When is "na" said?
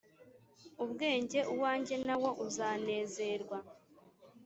2.07-2.15